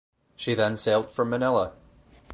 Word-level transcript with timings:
She 0.35 0.55
then 0.55 0.77
sailed 0.77 1.11
from 1.11 1.29
Manila. 1.29 1.73